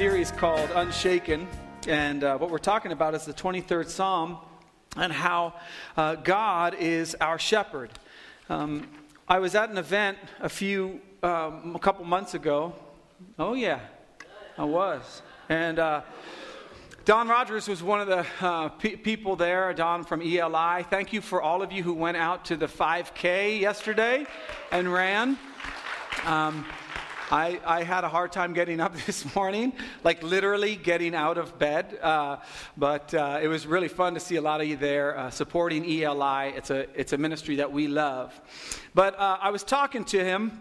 [0.00, 1.46] Series called Unshaken,
[1.86, 4.38] and uh, what we're talking about is the 23rd Psalm
[4.96, 5.52] and how
[5.94, 7.90] uh, God is our shepherd.
[8.48, 8.88] Um,
[9.28, 12.74] I was at an event a few, um, a couple months ago.
[13.38, 13.80] Oh, yeah,
[14.56, 15.20] I was.
[15.50, 16.00] And uh,
[17.04, 20.82] Don Rogers was one of the uh, pe- people there, Don from ELI.
[20.84, 24.24] Thank you for all of you who went out to the 5K yesterday
[24.72, 25.38] and ran.
[26.24, 26.64] Um,
[27.30, 31.58] I, I, had a hard time getting up this morning, like literally getting out of
[31.58, 31.96] bed.
[32.02, 32.38] Uh,
[32.76, 35.84] but uh, it was really fun to see a lot of you there uh, supporting
[35.84, 36.52] ELI.
[36.56, 38.38] It's a, it's a ministry that we love.
[38.94, 40.60] But uh, I was talking to him,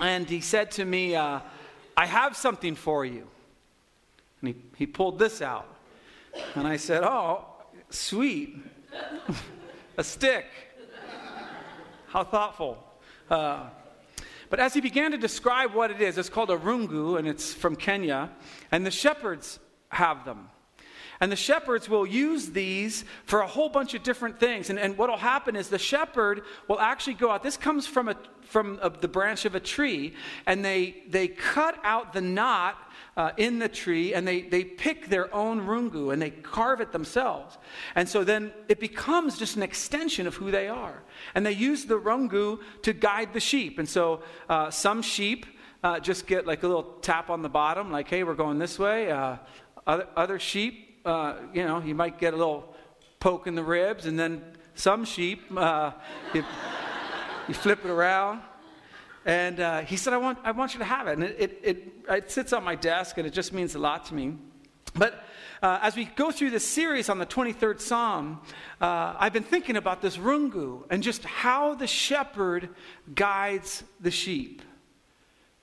[0.00, 1.40] and he said to me, uh,
[1.96, 3.26] I have something for you.
[4.40, 5.68] And he, he pulled this out.
[6.54, 7.44] And I said, Oh,
[7.90, 8.56] sweet.
[9.98, 10.46] a stick.
[12.06, 12.82] How thoughtful.
[13.28, 13.68] Uh,
[14.50, 17.52] but as he began to describe what it is, it's called a rungu, and it's
[17.52, 18.30] from Kenya,
[18.72, 19.58] and the shepherds
[19.90, 20.48] have them.
[21.20, 24.70] And the shepherds will use these for a whole bunch of different things.
[24.70, 27.42] And, and what will happen is the shepherd will actually go out.
[27.42, 28.16] This comes from, a,
[28.48, 30.14] from a, the branch of a tree,
[30.46, 32.76] and they, they cut out the knot
[33.18, 36.92] uh, in the tree and they, they pick their own rungu and they carve it
[36.92, 37.58] themselves.
[37.96, 41.02] And so then it becomes just an extension of who they are.
[41.34, 43.80] And they use the rungu to guide the sheep.
[43.80, 45.46] And so uh, some sheep
[45.82, 48.78] uh, just get like a little tap on the bottom, like, hey, we're going this
[48.78, 49.10] way.
[49.10, 49.36] Uh,
[49.84, 52.72] other, other sheep, uh, you know, you might get a little
[53.18, 54.06] poke in the ribs.
[54.06, 54.42] And then
[54.76, 55.90] some sheep, uh,
[57.48, 58.42] you flip it around.
[59.24, 61.12] And uh, he said, I want, I want you to have it.
[61.14, 64.06] And it, it, it, it, sits on my desk, and it just means a lot
[64.06, 64.36] to me.
[64.94, 65.24] But
[65.62, 68.40] uh, as we go through this series on the 23rd Psalm,
[68.80, 72.70] uh, I've been thinking about this rungu and just how the shepherd
[73.14, 74.62] guides the sheep.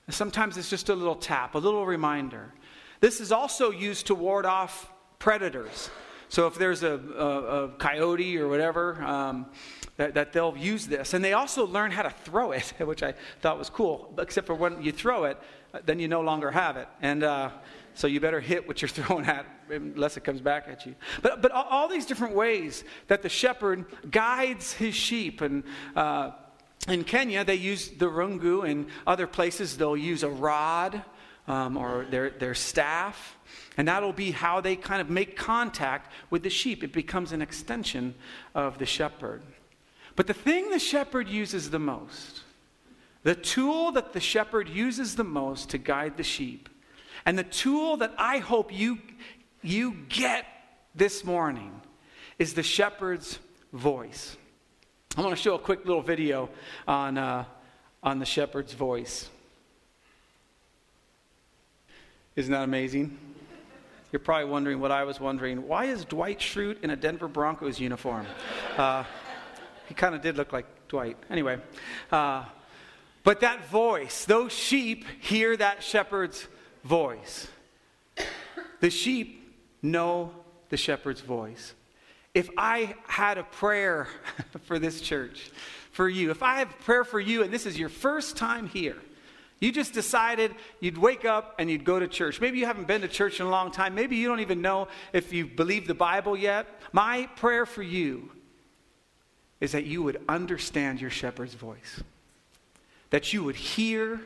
[0.10, 2.54] Sometimes it's just a little tap, a little reminder.
[3.00, 5.90] This is also used to ward off predators.
[6.30, 9.48] So if there's a, a, a coyote or whatever, um,
[9.98, 11.14] that, that they'll use this.
[11.14, 14.56] And they also learn how to throw it, which I thought was cool, except for
[14.56, 15.38] when you throw it,
[15.74, 16.88] uh, then you no longer have it.
[17.02, 17.52] And uh,
[17.94, 20.96] so you better hit what you're throwing at unless it comes back at you.
[21.22, 25.42] But, but all, all these different ways that the shepherd guides his sheep.
[25.42, 25.64] And
[25.96, 26.32] uh,
[26.88, 28.68] in Kenya, they use the rungu.
[28.68, 31.04] In other places, they'll use a rod
[31.48, 33.38] um, or their, their staff.
[33.78, 36.84] And that'll be how they kind of make contact with the sheep.
[36.84, 38.14] It becomes an extension
[38.54, 39.42] of the shepherd.
[40.16, 42.42] But the thing the shepherd uses the most,
[43.24, 46.70] the tool that the shepherd uses the most to guide the sheep,
[47.26, 49.00] and the tool that I hope you,
[49.62, 50.46] you get
[50.94, 51.82] this morning
[52.40, 53.40] is the shepherd's
[53.74, 54.38] voice.
[55.18, 56.50] I want to show a quick little video
[56.88, 57.46] on, uh,
[58.04, 59.30] on the shepherd's voice.
[62.36, 63.18] Isn't that amazing?
[64.12, 65.68] You're probably wondering what I was wondering.
[65.68, 68.26] Why is Dwight Schrute in a Denver Broncos uniform?
[68.78, 69.04] Uh,
[69.88, 71.18] he kind of did look like Dwight.
[71.30, 71.60] Anyway,
[72.12, 72.46] uh,
[73.24, 76.48] but that voice, those sheep hear that shepherd's
[76.84, 77.48] voice.
[78.82, 80.32] The sheep know
[80.70, 81.74] the shepherd's voice.
[82.34, 84.08] If I had a prayer
[84.66, 85.50] for this church,
[85.92, 88.68] for you, if I have a prayer for you and this is your first time
[88.68, 88.98] here,
[89.60, 92.42] you just decided you'd wake up and you'd go to church.
[92.42, 93.96] Maybe you haven't been to church in a long time.
[93.96, 96.68] Maybe you don't even know if you believe the Bible yet.
[96.92, 98.32] My prayer for you
[99.66, 102.04] is that you would understand your shepherd's voice,
[103.10, 104.22] that you would hear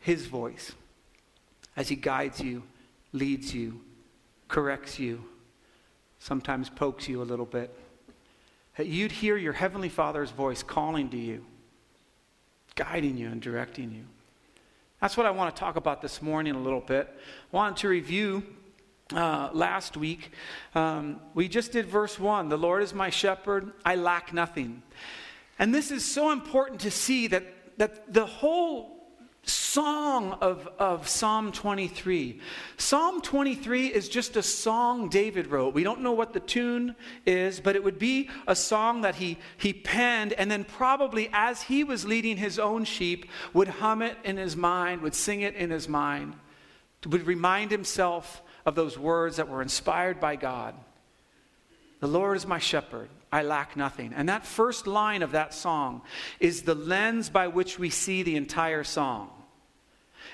[0.00, 0.72] his voice
[1.76, 2.64] as he guides you,
[3.12, 3.80] leads you,
[4.48, 5.22] corrects you,
[6.18, 7.72] sometimes pokes you a little bit.
[8.76, 11.46] That you'd hear your Heavenly Father's voice calling to you,
[12.74, 14.02] guiding you, and directing you.
[15.00, 17.08] That's what I want to talk about this morning a little bit.
[17.08, 18.42] I wanted to review
[19.14, 20.32] uh, last week,
[20.74, 24.82] um, we just did verse 1 The Lord is my shepherd, I lack nothing.
[25.58, 29.02] And this is so important to see that, that the whole
[29.44, 32.40] song of, of Psalm 23.
[32.76, 35.74] Psalm 23 is just a song David wrote.
[35.74, 36.94] We don't know what the tune
[37.26, 41.62] is, but it would be a song that he, he penned, and then probably as
[41.62, 45.56] he was leading his own sheep, would hum it in his mind, would sing it
[45.56, 46.34] in his mind,
[47.06, 50.74] would remind himself of those words that were inspired by God.
[52.00, 53.08] The Lord is my shepherd.
[53.30, 54.12] I lack nothing.
[54.14, 56.02] And that first line of that song
[56.40, 59.30] is the lens by which we see the entire song.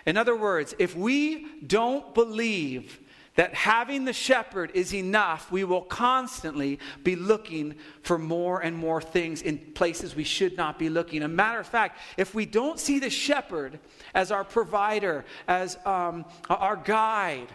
[0.07, 2.99] In other words, if we don't believe
[3.37, 9.01] that having the shepherd is enough, we will constantly be looking for more and more
[9.01, 11.23] things in places we should not be looking.
[11.23, 13.79] A matter of fact, if we don't see the shepherd
[14.13, 17.47] as our provider, as um, our guide,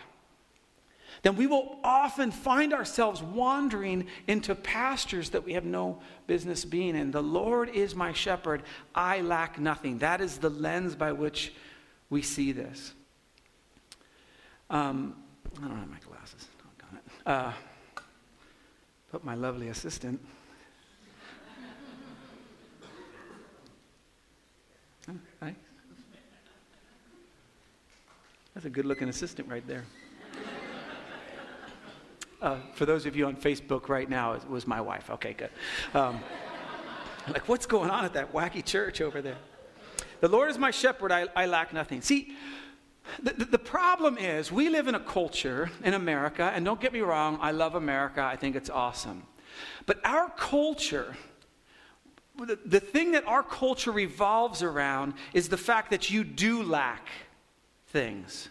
[1.24, 6.96] then we will often find ourselves wandering into pastures that we have no business being
[6.96, 7.12] in.
[7.12, 8.62] The Lord is my shepherd,
[8.94, 10.00] I lack nothing.
[10.00, 11.54] That is the lens by which
[12.10, 12.94] we see this.
[14.70, 15.16] Um,
[15.64, 16.48] I don't have my glasses.
[17.26, 17.54] Uh,
[19.14, 20.20] but my lovely assistant.
[25.10, 25.56] oh, hi.
[28.54, 29.86] That's a good looking assistant right there.
[32.44, 35.10] Uh, for those of you on Facebook right now, it was my wife.
[35.10, 35.50] Okay, good.
[35.94, 36.20] Um,
[37.30, 39.38] like, what's going on at that wacky church over there?
[40.20, 42.02] The Lord is my shepherd, I, I lack nothing.
[42.02, 42.36] See,
[43.22, 47.00] the, the, problem is, we live in a culture in America, and don't get me
[47.00, 49.24] wrong, I love America, I think it's awesome.
[49.86, 51.16] But our culture,
[52.38, 57.08] the, the thing that our culture revolves around is the fact that you do lack
[57.88, 58.50] things.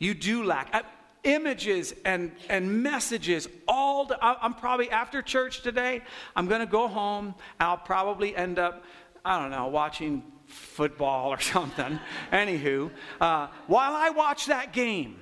[0.00, 0.70] You do lack.
[0.72, 0.82] I,
[1.22, 6.00] images and, and messages all the, i'm probably after church today
[6.34, 8.84] i'm going to go home i'll probably end up
[9.24, 11.98] i don't know watching football or something.
[12.32, 12.90] Anywho,
[13.20, 15.18] uh, while I watch that game,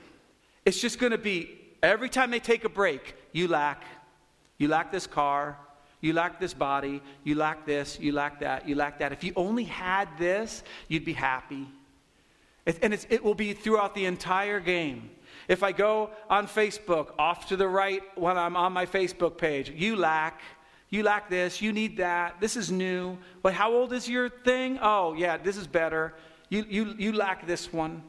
[0.65, 3.85] it's just going to be every time they take a break, you lack,
[4.59, 5.57] you lack this car,
[6.01, 9.13] you lack this body, you lack this, you lack that, you lack that.
[9.13, 11.67] If you only had this, you'd be happy.
[12.67, 15.11] It, and it's it will be throughout the entire game.
[15.47, 19.71] If I go on Facebook, off to the right when I'm on my Facebook page,
[19.71, 20.41] you lack,
[20.91, 23.19] you lack this, you need that, this is new.
[23.43, 24.79] But how old is your thing?
[24.81, 26.15] Oh, yeah, this is better.
[26.49, 28.03] You, you, you lack this one.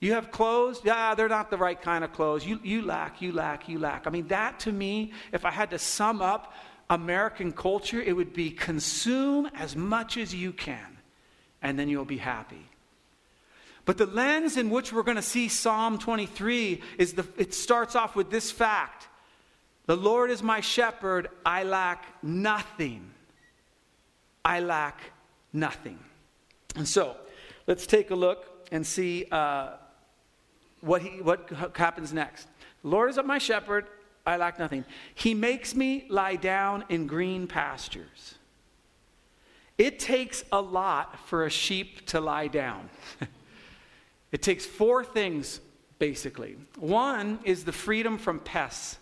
[0.00, 0.80] You have clothes?
[0.82, 2.44] Yeah, they're not the right kind of clothes.
[2.44, 4.06] You, you lack, you lack, you lack.
[4.06, 6.54] I mean, that to me, if I had to sum up
[6.88, 10.98] American culture, it would be consume as much as you can,
[11.60, 12.69] and then you'll be happy.
[13.84, 17.96] But the lens in which we're going to see Psalm 23 is the, it starts
[17.96, 19.08] off with this fact
[19.86, 23.10] the Lord is my shepherd, I lack nothing.
[24.44, 25.00] I lack
[25.52, 25.98] nothing.
[26.76, 27.16] And so,
[27.66, 29.70] let's take a look and see uh,
[30.80, 32.46] what, he, what happens next.
[32.82, 33.86] The Lord is my shepherd,
[34.24, 34.84] I lack nothing.
[35.12, 38.36] He makes me lie down in green pastures.
[39.76, 42.90] It takes a lot for a sheep to lie down.
[44.32, 45.60] it takes four things,
[45.98, 46.56] basically.
[46.78, 48.98] One is the freedom from pests.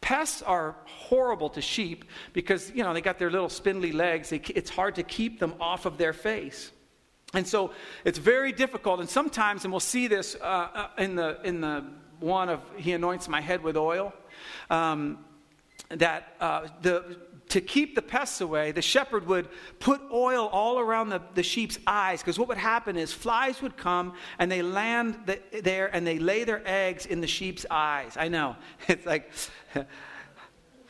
[0.00, 4.30] Pests are horrible to sheep because, you know, they got their little spindly legs.
[4.30, 6.72] They, it's hard to keep them off of their face.
[7.34, 7.72] And so
[8.04, 9.00] it's very difficult.
[9.00, 11.84] And sometimes, and we'll see this uh, uh, in, the, in the
[12.18, 14.12] one of He anoints my head with oil,
[14.70, 15.18] um,
[15.90, 17.18] that uh, the,
[17.50, 19.48] to keep the pests away, the shepherd would
[19.78, 23.76] put oil all around the, the sheep's eyes because what would happen is flies would
[23.76, 28.16] come and they land the, there and they lay their eggs in the sheep's eyes.
[28.16, 28.56] I know.
[28.88, 29.30] It's like,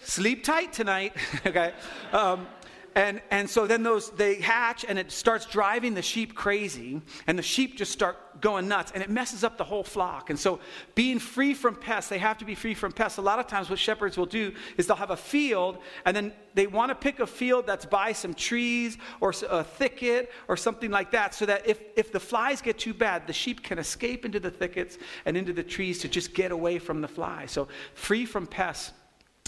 [0.02, 1.14] sleep tight tonight,
[1.46, 1.72] okay?
[2.12, 2.46] Um,
[2.94, 7.38] and, and so then those they hatch and it starts driving the sheep crazy and
[7.38, 10.30] the sheep just start going nuts and it messes up the whole flock.
[10.30, 10.60] And so
[10.94, 13.18] being free from pests they have to be free from pests.
[13.18, 16.32] A lot of times what shepherds will do is they'll have a field and then
[16.54, 20.90] they want to pick a field that's by some trees or a thicket or something
[20.90, 24.24] like that so that if, if the flies get too bad the sheep can escape
[24.24, 27.68] into the thickets and into the trees to just get away from the flies so
[27.94, 28.92] free from pests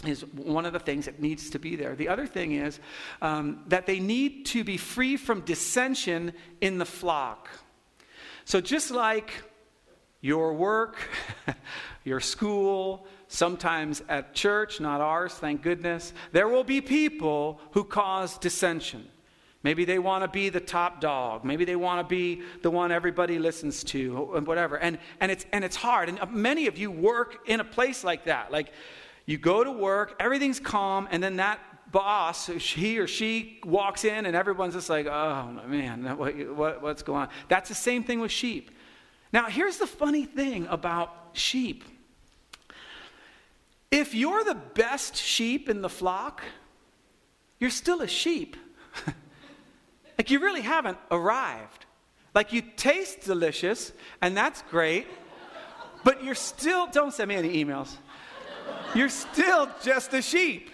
[0.06, 1.94] is one of the things that needs to be there.
[1.94, 2.80] The other thing is
[3.20, 7.48] um, that they need to be free from dissension in the flock.
[8.44, 9.32] So, just like
[10.20, 10.96] your work,
[12.04, 18.38] your school, sometimes at church, not ours, thank goodness, there will be people who cause
[18.38, 19.08] dissension.
[19.62, 21.44] Maybe they want to be the top dog.
[21.44, 24.76] Maybe they want to be the one everybody listens to, whatever.
[24.76, 26.08] And, and, it's, and it's hard.
[26.08, 28.50] And many of you work in a place like that.
[28.50, 28.72] Like,
[29.26, 31.60] you go to work, everything's calm, and then that
[31.92, 37.02] boss, he or she walks in, and everyone's just like, oh man, what, what, what's
[37.02, 37.28] going on?
[37.48, 38.70] That's the same thing with sheep.
[39.32, 41.84] Now, here's the funny thing about sheep
[43.90, 46.42] if you're the best sheep in the flock,
[47.60, 48.56] you're still a sheep.
[50.18, 51.84] like you really haven't arrived.
[52.34, 55.06] Like you taste delicious, and that's great,
[56.04, 57.94] but you're still, don't send me any emails
[58.94, 60.70] you're still just a sheep.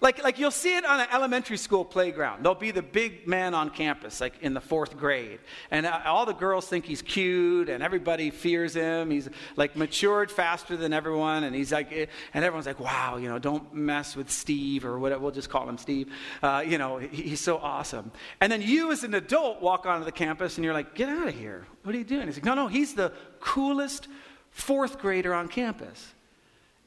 [0.00, 2.44] Like, like you'll see it on an elementary school playground.
[2.44, 5.40] There'll be the big man on campus, like in the fourth grade.
[5.70, 9.10] And uh, all the girls think he's cute, and everybody fears him.
[9.10, 11.44] He's like matured faster than everyone.
[11.44, 14.98] And he's like, eh, and everyone's like, wow, you know, don't mess with Steve, or
[14.98, 15.22] whatever.
[15.22, 16.12] We'll just call him Steve.
[16.42, 18.12] Uh, you know, he, he's so awesome.
[18.40, 21.28] And then you, as an adult, walk onto the campus, and you're like, get out
[21.28, 21.66] of here.
[21.82, 22.26] What are you doing?
[22.26, 24.06] He's like, no, no, he's the coolest
[24.50, 26.14] fourth grader on campus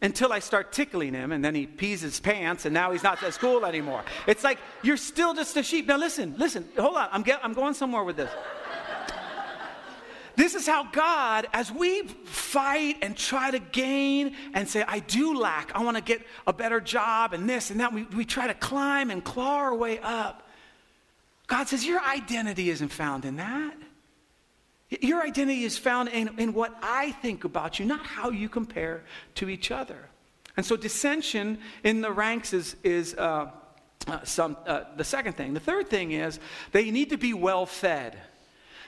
[0.02, 3.22] until I start tickling him, and then he pees his pants, and now he's not
[3.22, 4.04] at school anymore.
[4.28, 5.88] It's like you're still just a sheep.
[5.88, 7.10] Now, listen, listen, hold on.
[7.12, 8.32] I'm, get, I'm going somewhere with this.
[10.36, 15.38] This is how God, as we fight and try to gain and say, I do
[15.38, 18.48] lack, I want to get a better job and this and that, we, we try
[18.48, 20.48] to climb and claw our way up.
[21.48, 23.76] God says, Your identity isn't found in that.
[25.00, 29.04] Your identity is found in, in what I think about you, not how you compare
[29.36, 30.10] to each other.
[30.58, 33.52] And so dissension in the ranks is, is uh,
[34.08, 35.54] uh, some, uh, the second thing.
[35.54, 36.40] The third thing is
[36.74, 38.18] they need to be well fed.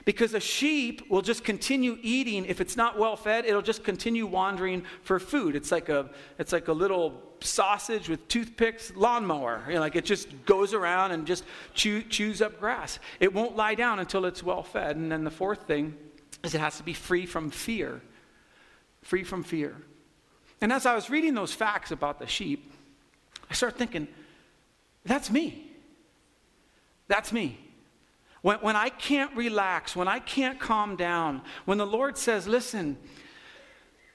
[0.04, 2.44] Because a sheep will just continue eating.
[2.44, 5.56] If it's not well fed, it'll just continue wandering for food.
[5.56, 9.62] It's like a, it's like a little sausage with toothpicks lawnmower.
[9.66, 12.98] You know, like it just goes around and just chew, chews up grass.
[13.18, 14.96] It won't lie down until it's well fed.
[14.96, 15.96] And then the fourth thing
[16.42, 18.02] is it has to be free from fear.
[19.02, 19.74] Free from fear.
[20.60, 22.72] And as I was reading those facts about the sheep,
[23.50, 24.08] I started thinking,
[25.04, 25.70] that's me.
[27.08, 27.58] That's me.
[28.44, 32.98] When, when I can't relax, when I can't calm down, when the Lord says, listen,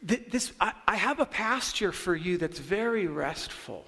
[0.07, 3.85] th- this, I, I have a pasture for you that's very restful.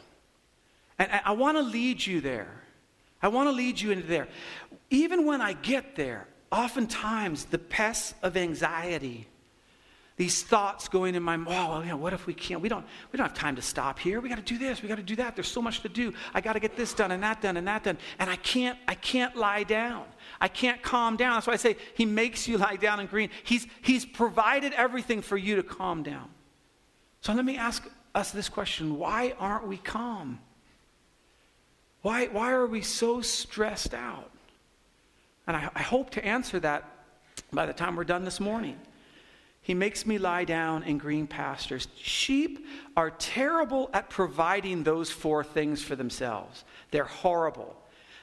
[0.98, 2.64] And I, I want to lead you there.
[3.22, 4.28] I want to lead you into there.
[4.90, 9.28] Even when I get there, oftentimes the pests of anxiety
[10.18, 12.62] these thoughts going in my mind, oh, you know, what if we can't?
[12.62, 14.20] We don't, we don't have time to stop here.
[14.20, 14.82] We got to do this.
[14.82, 15.36] We got to do that.
[15.36, 16.14] There's so much to do.
[16.34, 17.98] I got to get this done and that done and that done.
[18.20, 20.06] And I can't, I can't lie down.
[20.40, 21.36] I can't calm down.
[21.36, 23.30] That's why I say he makes you lie down in green.
[23.44, 26.30] He's, he's provided everything for you to calm down.
[27.22, 28.98] So let me ask us this question.
[28.98, 30.40] Why aren't we calm?
[32.02, 34.32] Why, why are we so stressed out?
[35.48, 36.90] And I, I hope to answer that
[37.54, 38.78] by the time we're done this morning.
[39.62, 41.88] He makes me lie down in green pastures.
[41.96, 42.66] Sheep
[42.98, 46.66] are terrible at providing those four things for themselves.
[46.90, 47.76] They're horrible.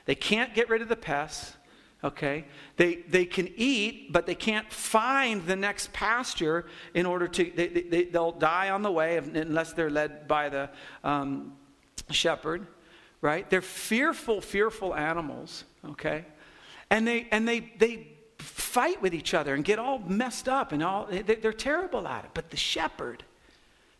[0.04, 1.54] They can't get rid of the pests,
[2.02, 2.44] okay?
[2.76, 7.68] They, they can eat, but they can't find the next pasture in order to, they,
[7.68, 10.70] they, they'll die on the way unless they're led by the
[11.04, 11.52] um,
[12.10, 12.66] shepherd,
[13.20, 13.48] right?
[13.48, 16.24] They're fearful, fearful animals, okay?
[16.90, 18.08] And they, and they, they
[18.48, 22.30] fight with each other and get all messed up and all they're terrible at it.
[22.34, 23.24] But the shepherd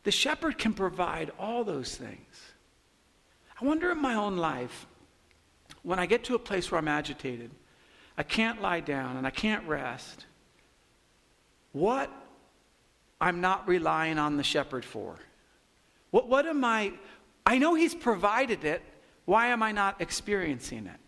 [0.05, 2.40] the shepherd can provide all those things.
[3.61, 4.87] I wonder in my own life
[5.83, 7.50] when i get to a place where i'm agitated
[8.17, 10.26] i can't lie down and i can't rest
[11.73, 12.11] what
[13.21, 15.17] i'm not relying on the shepherd for?
[16.11, 16.93] What, what am i
[17.45, 18.83] i know he's provided it.
[19.25, 21.00] Why am i not experiencing it?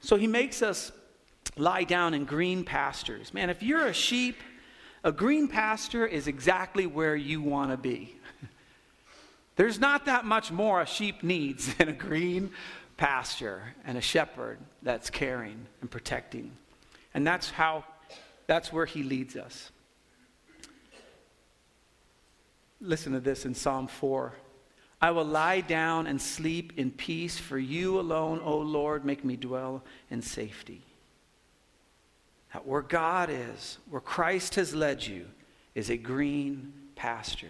[0.00, 0.92] So he makes us
[1.56, 3.32] lie down in green pastures.
[3.32, 4.36] Man, if you're a sheep,
[5.02, 8.16] a green pasture is exactly where you want to be.
[9.56, 12.50] There's not that much more a sheep needs than a green
[12.96, 16.52] pasture and a shepherd that's caring and protecting.
[17.12, 17.84] And that's how
[18.46, 19.70] that's where he leads us.
[22.80, 24.34] Listen to this in Psalm 4.
[25.00, 29.36] I will lie down and sleep in peace, for you alone, O Lord, make me
[29.36, 30.82] dwell in safety.
[32.62, 35.26] Where God is, where Christ has led you,
[35.74, 37.48] is a green pasture.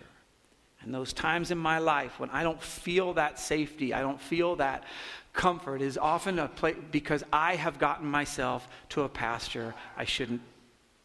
[0.82, 4.56] And those times in my life when I don't feel that safety, I don't feel
[4.56, 4.84] that
[5.32, 10.42] comfort, is often a place because I have gotten myself to a pasture I shouldn't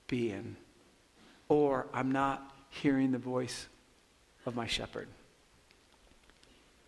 [0.07, 0.55] be in.
[1.47, 3.67] Or I'm not hearing the voice
[4.45, 5.07] of my shepherd.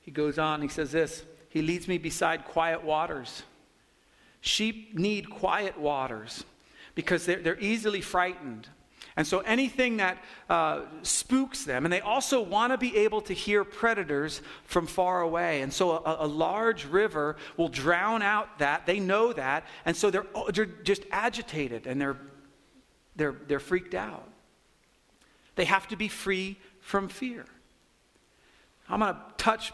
[0.02, 3.44] He goes on, he says this He leads me beside quiet waters.
[4.42, 6.44] Sheep need quiet waters
[6.96, 8.68] because they're, they're easily frightened.
[9.18, 13.34] And so anything that uh, spooks them, and they also want to be able to
[13.34, 15.62] hear predators from far away.
[15.62, 18.86] And so a, a, large river will drown out that.
[18.86, 19.66] They know that.
[19.86, 22.18] And so they're, they're just agitated and they're,
[23.18, 24.28] they're, they're freaked out.
[25.56, 27.46] They have to be free from fear.
[28.88, 29.74] I'm going to touch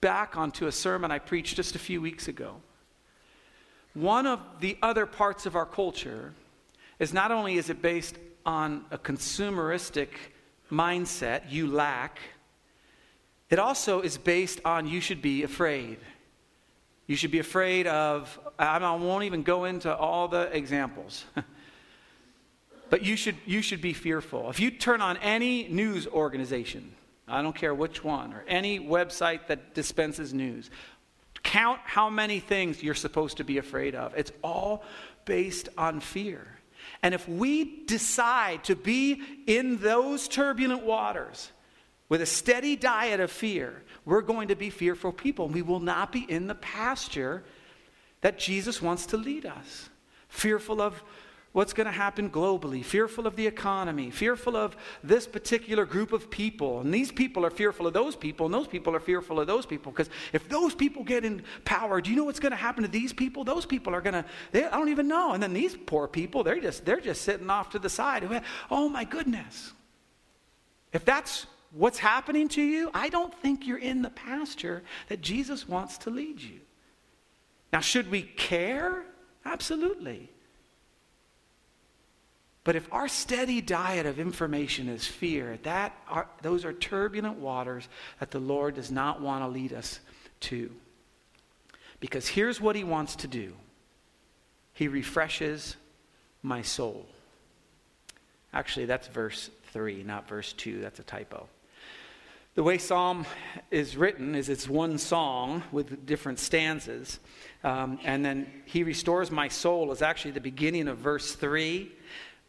[0.00, 2.56] back onto a sermon I preached just a few weeks ago.
[3.92, 6.32] One of the other parts of our culture
[7.00, 8.16] is not only is it based
[8.46, 10.08] on a consumeristic
[10.70, 12.20] mindset, you lack,
[13.48, 15.98] it also is based on you should be afraid.
[17.06, 21.24] You should be afraid of, I won't even go into all the examples.
[22.90, 24.48] but you should, you should be fearful.
[24.50, 26.92] If you turn on any news organization,
[27.26, 30.70] I don't care which one, or any website that dispenses news,
[31.42, 34.14] count how many things you're supposed to be afraid of.
[34.16, 34.84] It's all
[35.24, 36.46] based on fear.
[37.02, 41.50] And if we decide to be in those turbulent waters,
[42.10, 45.48] with a steady diet of fear, we're going to be fearful people.
[45.48, 47.44] We will not be in the pasture
[48.20, 49.88] that Jesus wants to lead us.
[50.28, 51.02] Fearful of
[51.52, 56.30] what's going to happen globally, fearful of the economy, fearful of this particular group of
[56.30, 56.80] people.
[56.80, 59.66] And these people are fearful of those people, and those people are fearful of those
[59.66, 59.90] people.
[59.90, 62.88] Because if those people get in power, do you know what's going to happen to
[62.88, 63.42] these people?
[63.42, 65.32] Those people are going to, they, I don't even know.
[65.32, 68.28] And then these poor people, they're just, they're just sitting off to the side.
[68.70, 69.72] Oh my goodness.
[70.92, 75.68] If that's what's happening to you, I don't think you're in the pasture that Jesus
[75.68, 76.60] wants to lead you.
[77.72, 79.04] Now, should we care?
[79.44, 80.30] Absolutely.
[82.62, 87.88] But if our steady diet of information is fear, that are, those are turbulent waters
[88.18, 90.00] that the Lord does not want to lead us
[90.40, 90.70] to.
[92.00, 93.54] Because here's what he wants to do
[94.74, 95.76] He refreshes
[96.42, 97.06] my soul.
[98.52, 100.80] Actually, that's verse 3, not verse 2.
[100.80, 101.48] That's a typo.
[102.56, 103.26] The way Psalm
[103.70, 107.20] is written is it's one song with different stanzas.
[107.62, 111.92] Um, and then He restores my soul is actually the beginning of verse 3.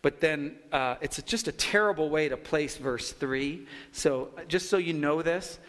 [0.02, 3.68] But then uh, it's just a terrible way to place verse 3.
[3.92, 5.60] So just so you know this,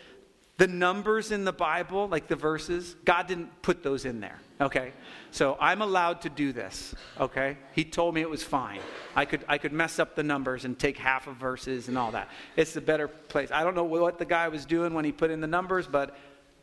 [0.58, 4.38] the numbers in the Bible, like the verses, God didn't put those in there.
[4.60, 4.92] Okay?
[5.32, 7.56] So I'm allowed to do this, okay?
[7.72, 8.80] He told me it was fine.
[9.16, 12.12] I could, I could mess up the numbers and take half of verses and all
[12.12, 12.28] that.
[12.54, 13.50] It's a better place.
[13.50, 16.16] I don't know what the guy was doing when he put in the numbers, but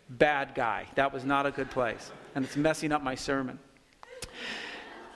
[0.07, 0.85] bad guy.
[0.95, 2.11] That was not a good place.
[2.35, 3.59] And it's messing up my sermon.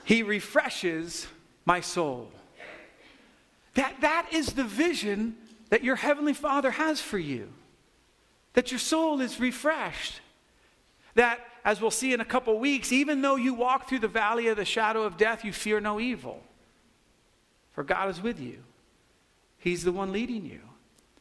[0.04, 1.28] He refreshes
[1.66, 2.32] my soul.
[3.76, 5.36] That, that is the vision
[5.70, 7.52] that your Heavenly Father has for you.
[8.54, 10.22] That your soul is refreshed.
[11.16, 14.48] That as we'll see in a couple weeks, even though you walk through the valley
[14.48, 16.42] of the shadow of death, you fear no evil.
[17.72, 18.60] For God is with you,
[19.58, 20.60] He's the one leading you.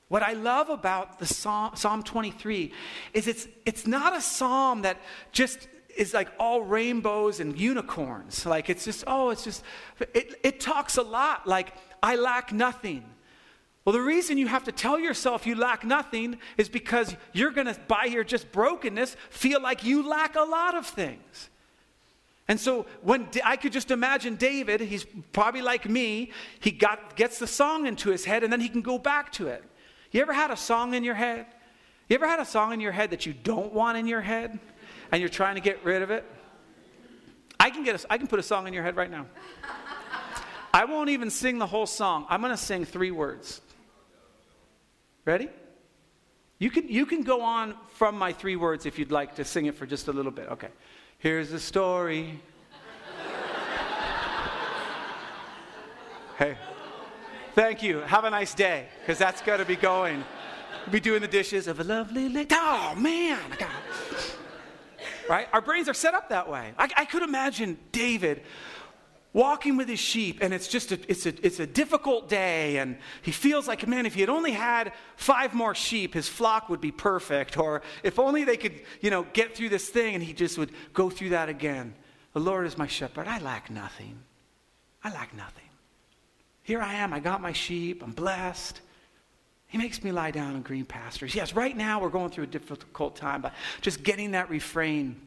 [0.09, 2.73] What I love about the Psalm, psalm 23
[3.15, 4.99] is it's, it's not a psalm that
[5.31, 8.47] just is like all rainbows and unicorns.
[8.47, 9.63] Like it's just, oh, it's just,
[10.15, 13.05] it, it talks a lot like, I lack nothing.
[13.85, 17.67] Well, the reason you have to tell yourself you lack nothing is because you're going
[17.67, 21.51] to, by your just brokenness, feel like you lack a lot of things.
[22.49, 27.39] And so when I could just imagine David, he's probably like me, he got, gets
[27.39, 29.65] the song into his head and then he can go back to it.
[30.11, 31.47] You ever had a song in your head?
[32.09, 34.59] You ever had a song in your head that you don't want in your head
[35.13, 36.25] and you're trying to get rid of it?
[37.61, 39.27] I can, get a, I can put a song in your head right now.
[40.75, 42.27] I won't even sing the whole song.
[42.29, 43.61] I'm going to sing three words.
[45.25, 45.49] Ready?
[46.59, 49.67] You can, you can go on from my three words if you'd like to sing
[49.67, 50.49] it for just a little bit.
[50.49, 50.69] Okay.
[51.19, 52.41] Here's the story.
[56.39, 56.57] hey.
[57.55, 57.99] Thank you.
[58.01, 60.25] Have a nice day, because that's got to be going.
[60.91, 62.51] Be doing the dishes of a lovely lake.
[62.51, 63.39] Oh, man.
[65.33, 65.49] Right?
[65.55, 66.75] Our brains are set up that way.
[66.77, 68.43] I, I could imagine David
[69.33, 72.99] walking with his sheep and it's just a, it's, a, it's a difficult day and
[73.23, 76.83] he feels like man if he had only had five more sheep his flock would
[76.83, 77.57] be perfect.
[77.57, 80.71] Or if only they could you know get through this thing and he just would
[80.93, 81.95] go through that again.
[82.35, 83.27] The lord is my shepherd.
[83.27, 84.19] I lack nothing.
[85.03, 85.71] I lack nothing.
[86.63, 87.15] Here i am.
[87.15, 88.03] I got my sheep.
[88.03, 88.83] I'm blessed
[89.73, 92.47] he makes me lie down in green pastures yes right now we're going through a
[92.47, 95.21] difficult time but just getting that refrain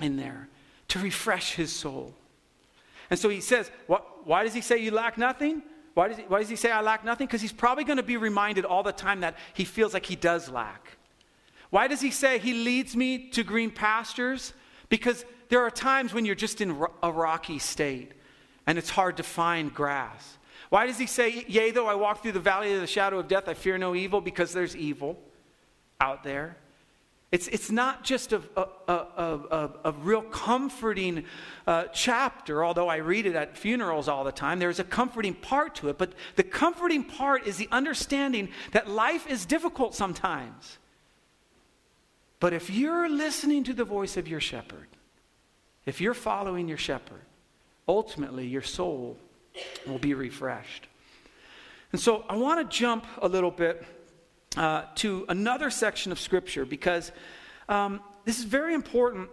[0.00, 0.48] in there
[0.88, 2.14] to refresh his soul
[3.10, 5.62] and so he says, what, why does he say you lack nothing?
[5.94, 7.26] Why does, he, why does he say I lack nothing?
[7.26, 10.16] Because he's probably going to be reminded all the time that he feels like he
[10.16, 10.96] does lack.
[11.70, 14.52] Why does he say he leads me to green pastures?
[14.88, 18.12] Because there are times when you're just in a rocky state
[18.66, 20.37] and it's hard to find grass.
[20.68, 23.28] Why does he say, Yea, though I walk through the valley of the shadow of
[23.28, 24.20] death, I fear no evil?
[24.20, 25.18] Because there's evil
[26.00, 26.56] out there.
[27.30, 31.24] It's, it's not just a, a, a, a, real comforting
[31.66, 34.58] uh, chapter, although I read it at funerals all the time.
[34.58, 39.26] There's a comforting part to it, but the comforting part is the understanding that life
[39.26, 40.78] is difficult sometimes.
[42.40, 44.88] But if you're listening to the voice of your shepherd,
[45.84, 47.20] if you're following your shepherd,
[47.86, 49.18] ultimately your soul
[49.86, 50.86] will be refreshed.
[51.92, 53.84] And so I want to jump a little bit
[54.56, 57.12] uh, to another section of Scripture because
[57.68, 59.30] um, this is very important.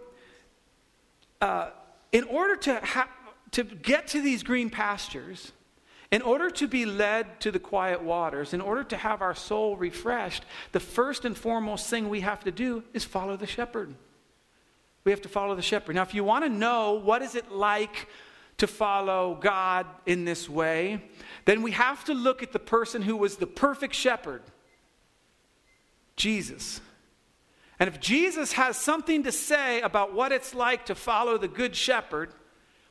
[1.40, 1.70] Uh,
[2.12, 3.10] in order to, ha-
[3.50, 5.52] to get to these green pastures,
[6.10, 9.76] in order to be led to the quiet waters, in order to have our soul
[9.76, 13.94] refreshed, the first and foremost thing we have to do is follow the shepherd.
[15.04, 15.96] We have to follow the shepherd.
[15.96, 18.08] Now, if you want to know what is it like
[18.58, 21.02] to follow God in this way,
[21.44, 24.42] then we have to look at the person who was the perfect shepherd,
[26.16, 26.80] Jesus.
[27.78, 31.76] And if Jesus has something to say about what it's like to follow the good
[31.76, 32.30] shepherd,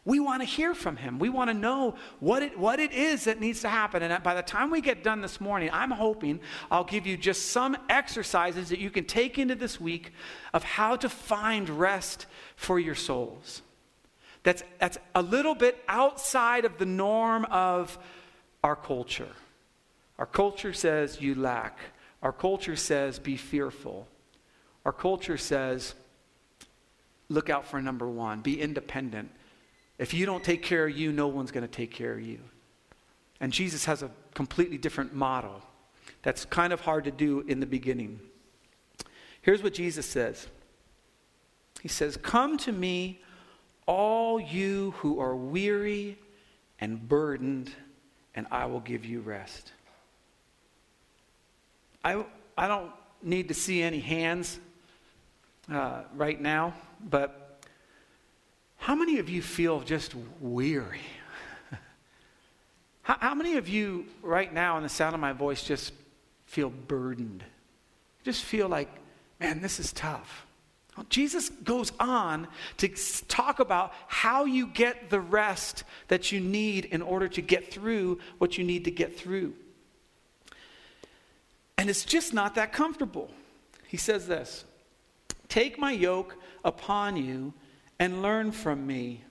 [0.06, 1.17] we want to hear from him.
[1.17, 4.04] We want to know what it, what it is that needs to happen.
[4.04, 7.47] And by the time we get done this morning, I'm hoping I'll give you just
[7.47, 10.13] some exercises that you can take into this week
[10.54, 13.63] of how to find rest for your souls.
[14.45, 17.99] That's, that's a little bit outside of the norm of
[18.63, 19.27] our culture.
[20.17, 21.77] Our culture says you lack,
[22.23, 24.08] our culture says be fearful.
[24.86, 25.95] Our culture says
[27.27, 29.31] look out for number one, be independent
[29.97, 32.39] if you don't take care of you, no one's going to take care of you.
[33.39, 35.62] And Jesus has a completely different model
[36.21, 38.19] that's kind of hard to do in the beginning.
[39.41, 40.47] Here's what Jesus says
[41.81, 43.21] He says, Come to me,
[43.86, 46.17] all you who are weary
[46.80, 47.71] and burdened,
[48.34, 49.71] and I will give you rest.
[52.04, 52.24] I,
[52.58, 54.60] I don't need to see any hands
[55.71, 57.60] uh, right now, but
[58.78, 61.02] how many of you feel just weary?
[63.02, 65.93] how, how, many of you, right now, in the sound of my voice, just
[66.45, 67.43] feel burdened?
[68.24, 68.89] Just feel like,
[69.39, 70.44] man, this is tough.
[70.95, 72.88] Well, Jesus goes on to
[73.27, 78.19] talk about how you get the rest that you need in order to get through
[78.38, 79.53] what you need to get through.
[81.77, 83.29] And it's just not that comfortable.
[83.88, 84.63] He says this
[85.49, 87.53] Take my yoke upon you
[87.99, 89.23] and learn from me.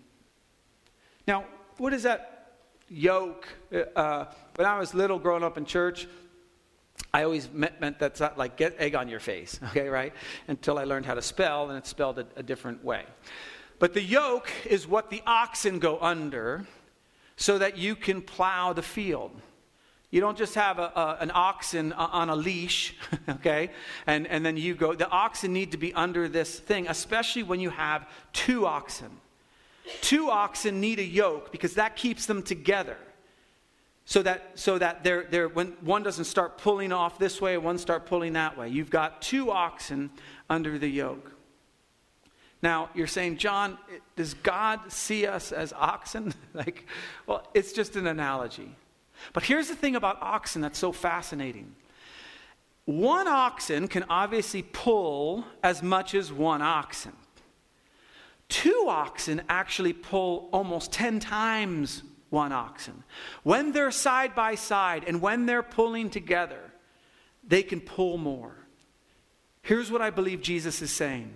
[1.26, 1.44] Now,
[1.78, 2.52] what is that
[2.88, 3.48] yoke?
[3.96, 6.06] Uh, when I was little growing up in church,
[7.12, 10.12] I always meant, meant that's not like get egg on your face, okay, right?
[10.48, 13.04] Until I learned how to spell, and it's spelled a, a different way.
[13.78, 16.66] But the yoke is what the oxen go under
[17.36, 19.32] so that you can plow the field.
[20.10, 22.94] You don't just have a, a, an oxen uh, on a leash,
[23.28, 23.70] okay?
[24.06, 24.94] And, and then you go.
[24.94, 29.10] The oxen need to be under this thing, especially when you have two oxen.
[30.00, 32.96] Two oxen need a yoke because that keeps them together.
[34.06, 37.78] So that, so that they're, they're, when one doesn't start pulling off this way, one
[37.78, 38.68] start pulling that way.
[38.68, 40.10] You've got two oxen
[40.50, 41.32] under the yoke.
[42.62, 43.78] Now, you're saying, John,
[44.16, 46.34] does God see us as oxen?
[46.54, 46.86] like,
[47.26, 48.74] well, it's just an analogy.
[49.32, 51.74] But here's the thing about oxen that's so fascinating.
[52.84, 57.12] One oxen can obviously pull as much as one oxen.
[58.48, 62.02] Two oxen actually pull almost 10 times
[62.34, 63.04] one oxen.
[63.44, 66.60] When they're side by side and when they're pulling together,
[67.46, 68.56] they can pull more.
[69.62, 71.32] Here's what I believe Jesus is saying.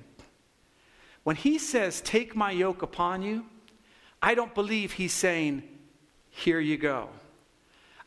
[1.23, 3.47] When he says, Take my yoke upon you,
[4.21, 5.63] I don't believe he's saying,
[6.31, 7.09] Here you go.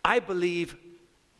[0.04, 0.76] I believe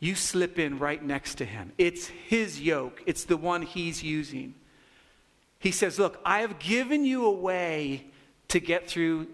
[0.00, 1.72] you slip in right next to him.
[1.78, 4.54] It's his yoke, it's the one he's using.
[5.58, 8.06] He says, Look, I have given you a way
[8.48, 9.28] to get through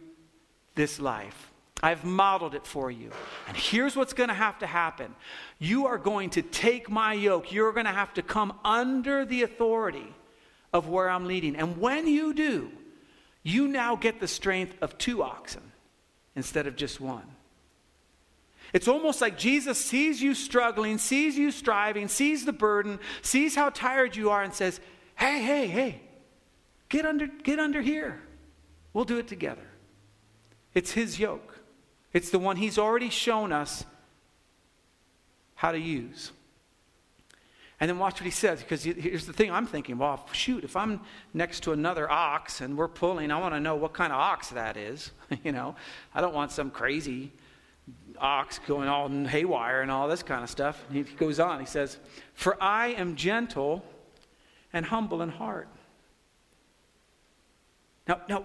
[0.75, 1.48] this life.
[1.83, 3.11] I've modeled it for you.
[3.47, 5.15] And here's what's going to have to happen
[5.59, 9.43] you are going to take my yoke, you're going to have to come under the
[9.43, 10.15] authority
[10.73, 11.57] of where I'm leading.
[11.57, 12.71] And when you do,
[13.43, 15.73] you now get the strength of two oxen
[16.37, 17.25] instead of just one.
[18.73, 23.71] It's almost like Jesus sees you struggling, sees you striving, sees the burden, sees how
[23.71, 24.81] tired you are, and says,
[25.17, 26.03] Hey, hey, hey,
[26.89, 28.21] get under, get under here.
[28.93, 29.67] We'll do it together.
[30.75, 31.58] It's his yoke,
[32.13, 33.85] it's the one he's already shown us
[35.55, 36.33] how to use.
[37.81, 40.75] And then watch what he says, because here's the thing I'm thinking, well, shoot, if
[40.77, 41.01] I'm
[41.33, 44.49] next to another ox and we're pulling, I want to know what kind of ox
[44.51, 45.13] that is.
[45.45, 45.77] you know,
[46.13, 47.33] I don't want some crazy
[48.19, 50.85] ox going all haywire and all this kind of stuff.
[50.93, 51.99] He goes on, he says,
[52.35, 53.85] For I am gentle
[54.73, 55.69] and humble in heart.
[58.09, 58.45] Now, now,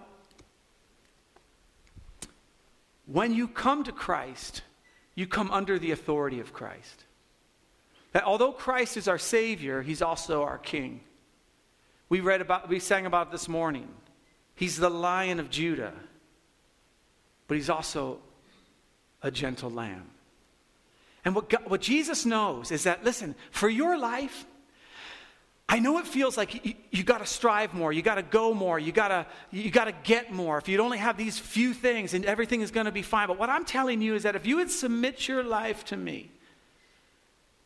[3.06, 4.62] when you come to Christ,
[5.16, 7.06] you come under the authority of Christ.
[8.14, 11.02] That although Christ is our Savior, He's also our King.
[12.10, 13.88] We read about, we sang about this morning.
[14.56, 15.94] He's the Lion of Judah,
[17.48, 18.20] but He's also
[19.22, 20.10] a gentle lamb.
[21.26, 24.46] And what, God, what Jesus knows is that, listen, for your life,
[25.70, 28.54] I know it feels like you, you got to strive more, you got to go
[28.54, 30.58] more, you got to you got to get more.
[30.58, 33.28] If you'd only have these few things and everything is going to be fine.
[33.28, 36.30] But what I'm telling you is that if you would submit your life to me,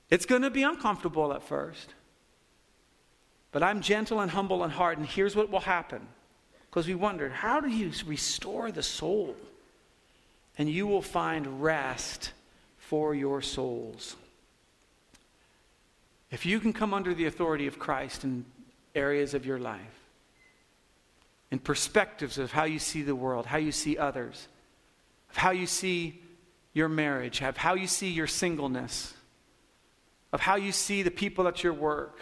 [0.10, 1.94] it's going to be uncomfortable at first.
[3.52, 6.08] But I'm gentle and humble and hard, and here's what will happen.
[6.70, 9.36] Because we wondered, how do you restore the soul?
[10.58, 12.32] And you will find rest
[12.78, 14.16] for your souls.
[16.32, 18.46] If you can come under the authority of Christ in
[18.94, 19.82] areas of your life,
[21.52, 24.48] in perspectives of how you see the world, how you see others,
[25.30, 26.22] of how you see
[26.74, 29.14] your marriage, of how you see your singleness,
[30.34, 32.20] of how you see the people at your work,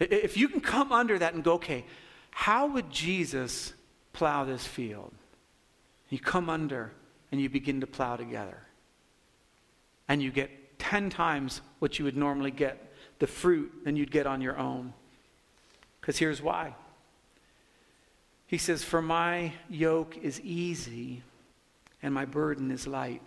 [0.00, 1.84] if you can come under that and go, okay,
[2.30, 3.72] how would Jesus
[4.12, 5.12] plow this field?
[6.10, 6.92] You come under
[7.32, 8.58] and you begin to plow together.
[10.08, 12.85] And you get 10 times what you would normally get
[13.18, 14.92] the fruit than you'd get on your own.
[16.00, 16.74] Because here's why.
[18.46, 21.22] He says, For my yoke is easy
[22.02, 23.22] and my burden is light.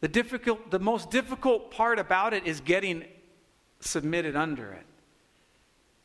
[0.00, 3.04] The, difficult, the most difficult part about it is getting
[3.80, 4.84] submitted under it.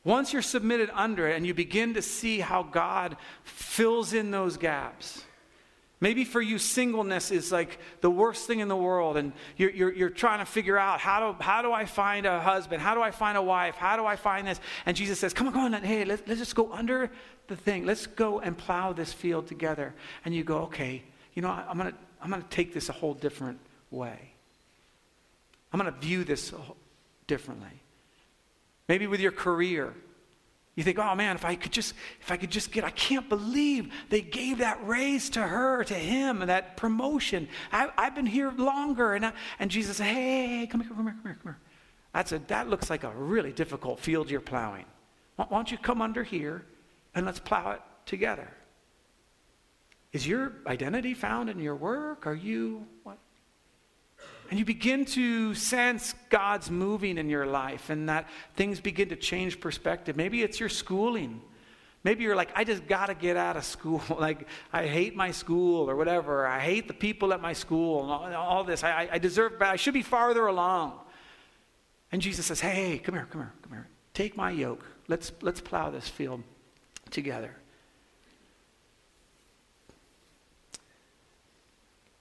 [0.04, 4.58] Once you're submitted under it and you begin to see how God fills in those
[4.58, 5.24] gaps,
[6.02, 9.92] Maybe for you, singleness is like the worst thing in the world, and you're, you're,
[9.92, 12.82] you're, trying to figure out how do, how do I find a husband?
[12.82, 13.76] How do I find a wife?
[13.76, 14.62] How do I find this?
[14.86, 17.12] And Jesus says, Come on, come on, hey, let's, let's just go under
[17.48, 17.86] the thing.
[17.86, 19.94] Let's go and plow this field together.
[20.24, 22.94] And you go, Okay, you know, I'm going to I'm going to take this a
[22.94, 23.60] whole different
[23.92, 24.34] way.
[25.72, 26.54] I'm going to view this
[27.28, 27.82] differently.
[28.88, 29.94] Maybe with your career.
[30.80, 33.28] You think, oh man, if I could just, if I could just get, I can't
[33.28, 37.50] believe they gave that raise to her, to him, and that promotion.
[37.70, 39.14] I, have been here longer.
[39.14, 41.58] And, I, and Jesus said, hey, come here, come here, come here, come here.
[42.14, 44.86] That's a, that looks like a really difficult field you're plowing.
[45.36, 46.64] Why don't you come under here
[47.14, 48.50] and let's plow it together?
[50.14, 52.26] Is your identity found in your work?
[52.26, 53.18] Are you, what?
[54.50, 59.16] And you begin to sense God's moving in your life and that things begin to
[59.16, 60.16] change perspective.
[60.16, 61.42] Maybe it's your schooling.
[62.04, 64.02] Maybe you're like, I just got to get out of school.
[64.20, 66.48] like, I hate my school or whatever.
[66.48, 68.84] I hate the people at my school and all, all this.
[68.84, 70.94] I, I deserve, I should be farther along.
[72.12, 73.88] And Jesus says, Hey, come here, come here, come here.
[74.14, 74.84] Take my yoke.
[75.08, 76.42] Let's, let's plow this field
[77.12, 77.56] together.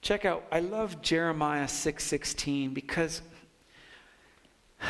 [0.01, 3.21] Check out, I love Jeremiah 6:16 because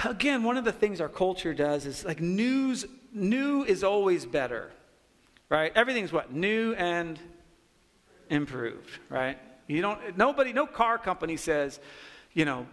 [0.06, 4.72] again, one of the things our culture does is like news new is always better.
[5.50, 5.72] Right?
[5.76, 6.32] Everything's what?
[6.32, 7.20] New and
[8.30, 9.38] improved, right?
[9.68, 11.80] You don't nobody no car company says,
[12.34, 12.68] you know,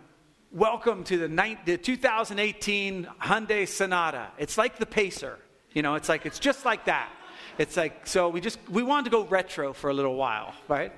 [0.53, 4.29] welcome to the, ni- the 2018 Hyundai Sonata.
[4.39, 5.39] It's like the Pacer.
[5.73, 7.11] You know, it's like it's just like that.
[7.59, 10.93] It's like so we just we wanted to go retro for a little while, right?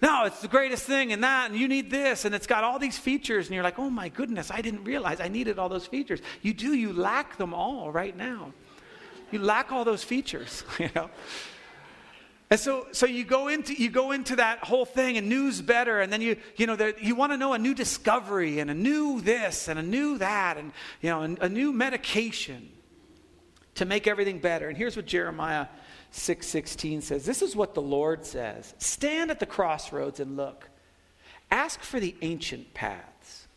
[0.00, 2.78] No, it's the greatest thing and that, and you need this, and it's got all
[2.78, 5.86] these features, and you're like, oh my goodness, I didn't realize I needed all those
[5.86, 6.20] features.
[6.40, 8.52] You do, you lack them all right now.
[9.32, 11.10] You lack all those features, you know.
[12.50, 16.00] And so, so you go into you go into that whole thing, and news better,
[16.00, 18.74] and then you you know there, you want to know a new discovery and a
[18.74, 22.70] new this and a new that, and you know a, a new medication
[23.74, 24.68] to make everything better.
[24.68, 25.66] And here's what Jeremiah
[26.10, 30.68] 6:16 says, "This is what the Lord says: Stand at the crossroads and look.
[31.50, 33.48] Ask for the ancient paths,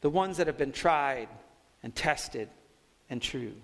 [0.00, 1.28] the ones that have been tried
[1.82, 2.50] and tested
[3.08, 3.54] and true."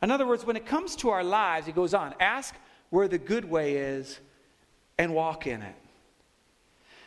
[0.00, 2.54] In other words, when it comes to our lives, he goes on, ask
[2.90, 4.20] where the good way is
[4.96, 5.74] and walk in it.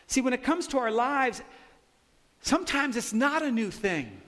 [0.07, 1.41] See, when it comes to our lives,
[2.41, 4.21] sometimes it's not a new thing.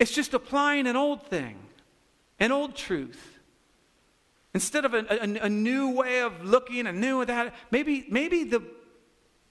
[0.00, 1.56] It's just applying an old thing,
[2.40, 3.33] an old truth.
[4.54, 8.62] Instead of a, a, a new way of looking, a new that, maybe, maybe the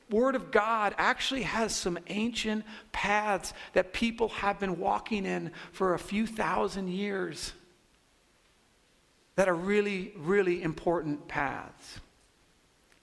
[0.10, 5.94] Word of God actually has some ancient paths that people have been walking in for
[5.94, 7.54] a few thousand years
[9.36, 12.00] that are really, really important paths.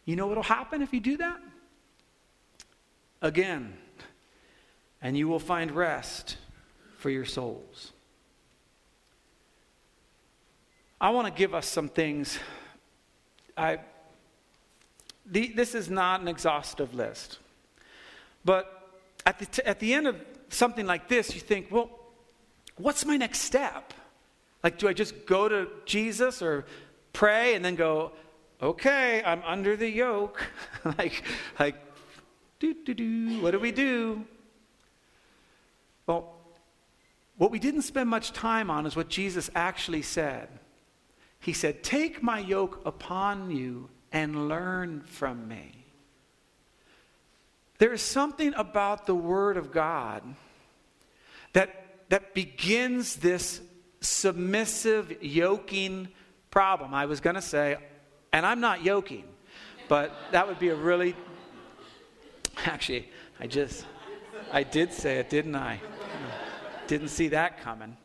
[0.05, 1.39] You know what will happen if you do that?
[3.21, 3.75] Again,
[5.03, 6.37] and you will find rest
[6.97, 7.93] for your souls.
[11.01, 12.39] I want to give us some things.
[13.57, 13.79] I,
[15.25, 17.39] the, this is not an exhaustive list.
[18.45, 18.91] But
[19.25, 20.17] at the, t- at the end of
[20.49, 21.91] something like this, you think, well,
[22.77, 23.95] what's my next step?
[24.63, 26.67] Like, do I just go to Jesus or
[27.13, 28.13] pray and then go,
[28.61, 30.43] okay, I'm under the yoke?
[30.99, 31.25] like,
[31.59, 31.77] like,
[32.59, 33.41] Do, do, do.
[33.41, 34.23] What do we do?
[36.07, 36.35] Well,
[37.39, 40.49] what we didn't spend much time on is what Jesus actually said.
[41.41, 45.87] He said, Take my yoke upon you and learn from me.
[47.79, 50.23] There is something about the Word of God
[51.55, 53.63] that, that begins this
[54.03, 56.09] submissive yoking
[56.51, 56.93] problem.
[56.93, 57.79] I was going to say,
[58.33, 59.25] and I'm not yoking,
[59.89, 61.17] but that would be a really.
[62.67, 63.87] Actually, I just.
[64.53, 65.81] I did say it, didn't I?
[66.87, 67.97] Didn't see that coming.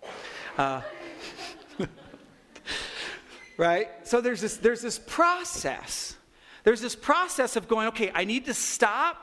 [0.58, 0.82] Uh,
[3.58, 3.90] right?
[4.04, 6.16] So there's this, there's this process.
[6.64, 9.18] There's this process of going, okay, I need to stop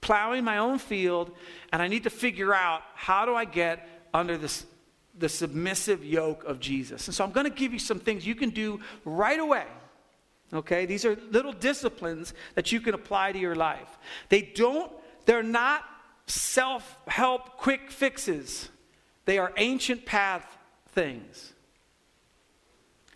[0.00, 1.32] plowing my own field
[1.72, 4.64] and I need to figure out how do I get under this,
[5.18, 7.08] the submissive yoke of Jesus.
[7.08, 9.66] And so I'm going to give you some things you can do right away.
[10.52, 10.86] Okay?
[10.86, 13.98] These are little disciplines that you can apply to your life.
[14.28, 14.92] They don't,
[15.24, 15.84] they're not
[16.26, 18.68] self help quick fixes,
[19.24, 20.46] they are ancient path
[20.88, 21.52] things.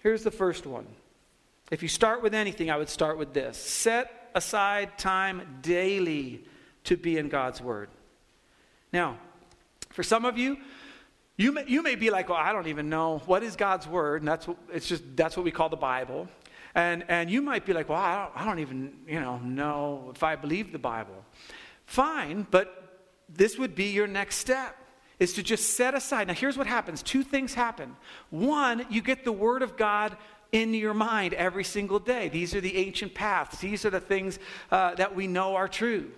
[0.01, 0.87] Here's the first one.
[1.71, 6.45] If you start with anything, I would start with this set aside time daily
[6.85, 7.91] to be in God's Word.
[8.93, 9.19] Now,
[9.91, 10.57] for some of you,
[11.37, 14.23] you may, you may be like, well, I don't even know what is God's Word,
[14.23, 16.29] and that's what, it's just, that's what we call the Bible.
[16.75, 20.13] And, and you might be like, well, I don't, I don't even, you know, know
[20.15, 21.25] if I believe the Bible.
[21.87, 24.77] Fine, but this would be your next step
[25.21, 26.27] is to just set aside.
[26.27, 27.95] Now, here's what happens two things happen.
[28.31, 30.17] One, you get the Word of God
[30.51, 32.29] in your mind every single day.
[32.29, 34.41] These are the ancient paths, these are the things
[34.73, 36.11] uh, that we know are true.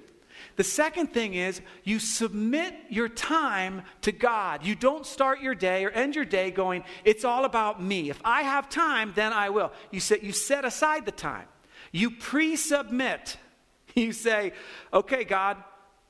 [0.57, 4.65] The second thing is you submit your time to God.
[4.65, 8.11] You don't start your day or end your day going, it's all about me.
[8.11, 9.73] If I have time, then I will.
[9.91, 11.47] You set, you set aside the time.
[11.91, 13.37] You pre submit.
[13.95, 14.55] You say,
[14.91, 15.59] okay, God,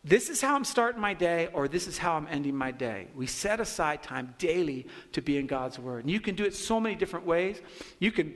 [0.04, 3.08] this is how I'm starting my day, or this is how I'm ending my day.
[3.14, 6.04] We set aside time daily to be in God's Word.
[6.04, 7.60] And you can do it so many different ways.
[8.00, 8.34] You can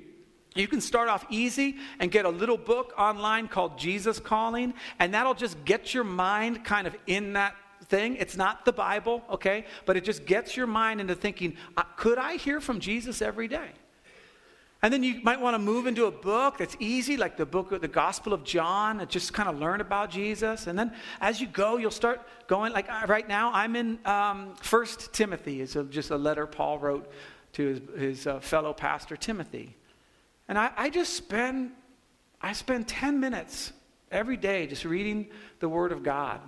[0.54, 5.12] you can start off easy and get a little book online called Jesus Calling, and
[5.12, 8.16] that'll just get your mind kind of in that thing.
[8.16, 9.66] It's not the Bible, okay?
[9.84, 13.48] But it just gets your mind into thinking, uh, could I hear from Jesus every
[13.48, 13.70] day?
[14.86, 17.72] And then you might want to move into a book that's easy, like the book
[17.72, 20.68] of the Gospel of John, and just kind of learn about Jesus.
[20.68, 24.54] And then as you go, you'll start going, like uh, right now, I'm in um,
[24.62, 25.60] First Timothy.
[25.60, 27.10] It's a, just a letter Paul wrote
[27.54, 29.76] to his, his uh, fellow pastor Timothy.
[30.46, 31.72] And I, I just spend,
[32.40, 33.72] I spend 10 minutes
[34.12, 36.40] every day just reading the Word of God.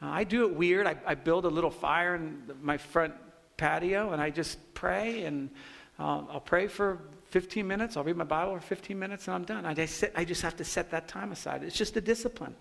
[0.00, 0.86] Uh, I do it weird.
[0.86, 3.12] I, I, build a little fire in my front
[3.58, 5.50] patio and I just pray and
[5.98, 6.98] uh, I'll pray for
[7.34, 7.96] 15 minutes.
[7.96, 9.66] I'll read my Bible for 15 minutes and I'm done.
[9.66, 11.64] I just, I just have to set that time aside.
[11.64, 12.54] It's just a discipline.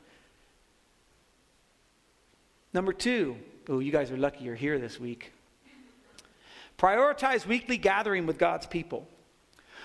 [2.73, 3.35] Number two,
[3.69, 5.31] oh, you guys are lucky you're here this week.
[6.79, 9.07] Prioritize weekly gathering with God's people.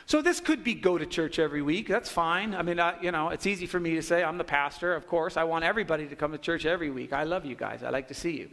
[0.07, 1.87] So this could be go to church every week.
[1.87, 2.55] That's fine.
[2.55, 4.95] I mean, you know, it's easy for me to say I'm the pastor.
[4.95, 7.13] Of course, I want everybody to come to church every week.
[7.13, 7.83] I love you guys.
[7.83, 8.49] I like to see you.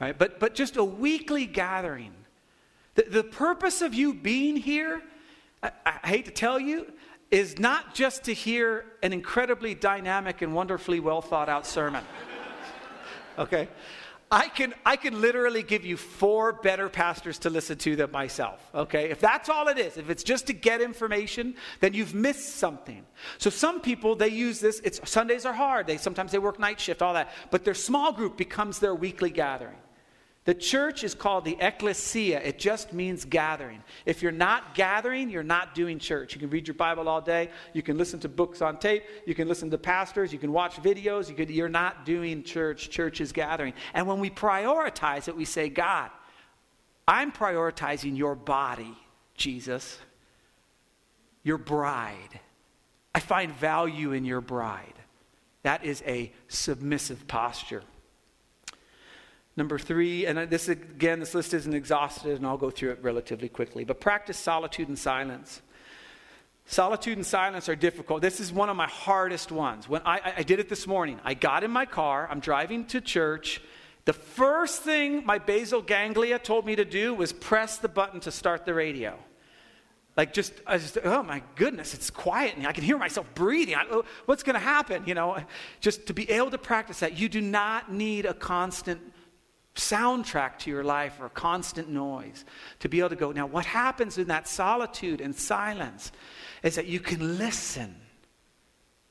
[0.00, 0.16] Right?
[0.16, 2.12] But but just a weekly gathering.
[2.94, 5.02] The, the purpose of you being here,
[5.62, 6.86] I, I hate to tell you,
[7.30, 12.04] is not just to hear an incredibly dynamic and wonderfully well thought out sermon.
[13.38, 13.68] okay?
[14.32, 18.64] I can, I can literally give you four better pastors to listen to than myself,
[18.72, 19.10] okay?
[19.10, 23.04] If that's all it is, if it's just to get information, then you've missed something.
[23.38, 25.88] So some people, they use this, it's, Sundays are hard.
[25.88, 27.32] They, sometimes they work night shift, all that.
[27.50, 29.78] But their small group becomes their weekly gathering.
[30.50, 32.40] The church is called the ecclesia.
[32.40, 33.84] It just means gathering.
[34.04, 36.34] If you're not gathering, you're not doing church.
[36.34, 37.50] You can read your Bible all day.
[37.72, 39.04] You can listen to books on tape.
[39.26, 40.32] You can listen to pastors.
[40.32, 41.28] You can watch videos.
[41.28, 42.90] You could, you're not doing church.
[42.90, 43.74] Church is gathering.
[43.94, 46.10] And when we prioritize it, we say, God,
[47.06, 48.96] I'm prioritizing your body,
[49.36, 50.00] Jesus,
[51.44, 52.40] your bride.
[53.14, 54.94] I find value in your bride.
[55.62, 57.84] That is a submissive posture.
[59.56, 63.48] Number three, and this again, this list isn't exhaustive, and I'll go through it relatively
[63.48, 65.60] quickly, but practice solitude and silence.
[66.66, 68.22] Solitude and silence are difficult.
[68.22, 69.88] This is one of my hardest ones.
[69.88, 73.00] When I, I did it this morning, I got in my car, I'm driving to
[73.00, 73.60] church.
[74.04, 78.30] The first thing my basal ganglia told me to do was press the button to
[78.30, 79.18] start the radio.
[80.16, 83.74] Like just, I just, oh my goodness, it's quiet and I can hear myself breathing.
[83.74, 85.04] I, oh, what's going to happen?
[85.06, 85.42] You know,
[85.80, 87.18] just to be able to practice that.
[87.18, 89.00] You do not need a constant
[89.80, 92.44] soundtrack to your life or constant noise
[92.80, 96.12] to be able to go now what happens in that solitude and silence
[96.62, 97.94] is that you can listen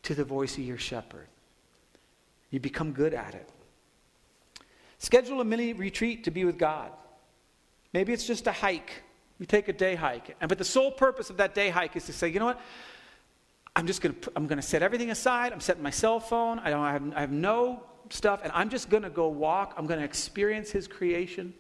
[0.04, 1.28] to the voice of your shepherd
[2.52, 3.50] You become good at it.
[4.98, 6.92] Schedule a mini retreat to be with God.
[7.94, 9.04] Maybe it's just a hike.
[9.40, 10.36] You take a day hike.
[10.42, 12.60] And, but the sole purpose of that day hike is to say, you know what?
[13.76, 15.54] I'm just going to I'm going to set everything aside.
[15.54, 16.60] I'm setting my cell phone.
[16.60, 19.74] I don't I have, I have no stuff and I'm just going to go walk.
[19.78, 21.54] I'm going to experience his creation.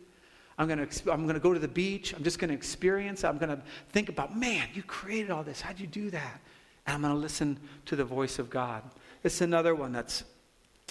[0.58, 2.14] I'm going to I'm going to go to the beach.
[2.14, 3.24] I'm just going to experience.
[3.24, 5.62] I'm going to think about, man, you created all this.
[5.62, 6.42] How'd you do that?
[6.86, 8.84] And I'm going to listen to the voice of God.
[9.24, 10.24] It's another one that's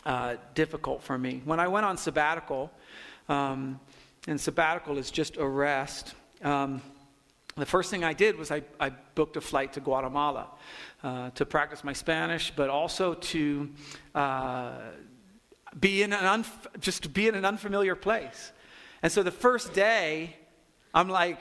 [0.07, 1.43] uh, difficult for me.
[1.45, 2.71] When I went on sabbatical,
[3.29, 3.79] um,
[4.27, 6.15] and sabbatical is just a rest.
[6.43, 6.83] Um,
[7.57, 10.47] the first thing I did was I, I booked a flight to Guatemala
[11.03, 13.71] uh, to practice my Spanish, but also to
[14.15, 14.73] uh,
[15.79, 18.53] be in an unf- just be in an unfamiliar place.
[19.03, 20.37] And so the first day,
[20.93, 21.41] I'm like,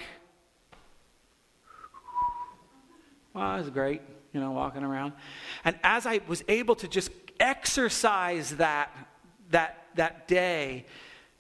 [3.34, 4.02] "Wow, this is great,"
[4.34, 5.14] you know, walking around.
[5.64, 7.10] And as I was able to just
[7.40, 8.92] exercise that
[9.50, 10.86] that that day,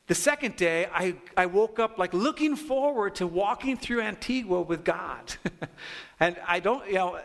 [0.07, 4.85] the second day, I, I woke up like looking forward to walking through Antigua with
[4.85, 5.35] God.
[6.19, 7.19] and I don't, you know,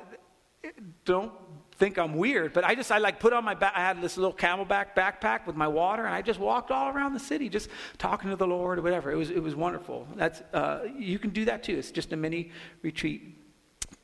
[1.04, 1.32] don't
[1.82, 4.16] think I'm weird, but I just, I like put on my back, I had this
[4.16, 7.68] little CamelBak backpack with my water, and I just walked all around the city just
[7.98, 9.10] talking to the Lord or whatever.
[9.10, 10.06] It was, it was wonderful.
[10.14, 11.76] That's, uh, you can do that too.
[11.76, 12.52] It's just a mini
[12.82, 13.36] retreat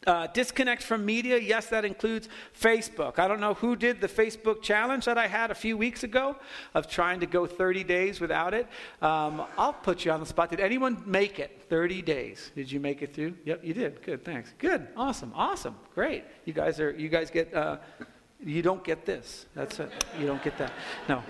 [0.08, 2.28] uh, disconnect from media, yes, that includes
[2.58, 3.18] Facebook.
[3.18, 6.36] I don't know who did the Facebook challenge that I had a few weeks ago
[6.72, 8.66] of trying to go 30 days without it.
[9.02, 10.48] Um, I'll put you on the spot.
[10.48, 12.50] Did anyone make it 30 days?
[12.56, 13.34] Did you make it through?
[13.44, 14.02] Yep, you did.
[14.02, 14.54] Good, thanks.
[14.58, 16.24] Good, awesome, awesome, great.
[16.46, 17.76] You guys are, you guys get, uh,
[18.42, 19.44] you don't get this.
[19.54, 19.92] That's it.
[20.18, 20.72] You don't get that.
[21.06, 21.22] No.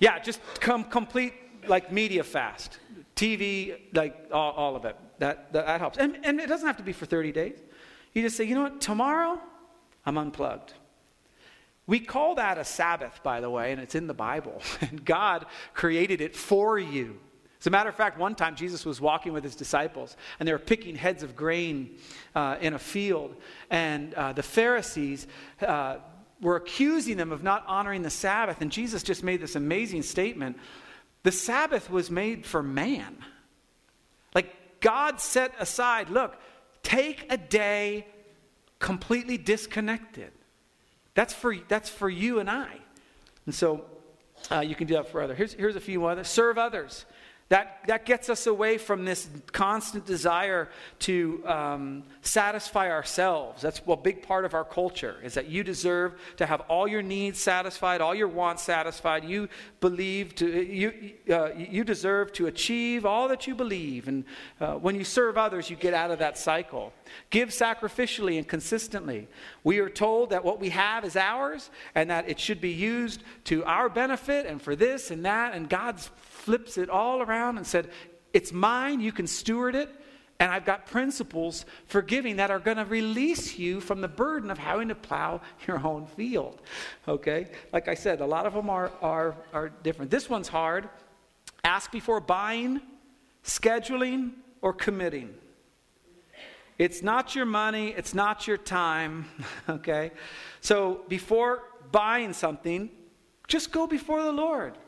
[0.00, 1.34] Yeah, just come complete
[1.66, 2.78] like media fast.
[3.16, 4.96] TV, like all, all of it.
[5.18, 5.98] That, that, that helps.
[5.98, 7.58] And, and it doesn't have to be for 30 days.
[8.14, 9.38] You just say, you know what, tomorrow
[10.04, 10.72] I'm unplugged.
[11.86, 14.60] We call that a Sabbath, by the way, and it's in the Bible.
[14.80, 17.18] And God created it for you.
[17.60, 20.52] As a matter of fact, one time Jesus was walking with his disciples, and they
[20.52, 21.96] were picking heads of grain
[22.34, 23.34] uh, in a field.
[23.68, 25.26] And uh, the Pharisees
[25.60, 25.96] uh,
[26.40, 28.60] were accusing them of not honoring the Sabbath.
[28.60, 30.56] And Jesus just made this amazing statement
[31.24, 33.16] The Sabbath was made for man.
[34.34, 36.36] Like God set aside, look,
[36.82, 38.06] Take a day
[38.78, 40.32] completely disconnected.
[41.14, 42.76] That's for, that's for you and I.
[43.46, 43.84] And so
[44.50, 45.36] uh, you can do that for others.
[45.36, 46.28] Here's, here's a few others.
[46.28, 47.04] Serve others.
[47.50, 50.68] That, that gets us away from this constant desire
[51.00, 53.62] to um, satisfy ourselves.
[53.62, 57.00] That's a big part of our culture, is that you deserve to have all your
[57.00, 59.24] needs satisfied, all your wants satisfied.
[59.24, 59.48] You
[59.80, 64.08] believe to, you, uh, you deserve to achieve all that you believe.
[64.08, 64.24] And
[64.60, 66.92] uh, when you serve others, you get out of that cycle.
[67.30, 69.26] Give sacrificially and consistently.
[69.64, 73.22] We are told that what we have is ours and that it should be used
[73.44, 75.54] to our benefit and for this and that.
[75.54, 76.10] And God's
[76.48, 77.90] flips it all around and said,
[78.32, 79.90] It's mine, you can steward it,
[80.40, 84.50] and I've got principles for giving that are going to release you from the burden
[84.50, 86.62] of having to plow your own field.
[87.06, 87.48] Okay?
[87.70, 90.10] Like I said, a lot of them are, are, are different.
[90.10, 90.88] This one's hard.
[91.64, 92.80] Ask before buying,
[93.44, 94.30] scheduling,
[94.62, 95.34] or committing.
[96.78, 99.26] It's not your money, it's not your time,
[99.68, 100.12] okay?
[100.62, 102.88] So before buying something,
[103.48, 104.78] just go before the Lord.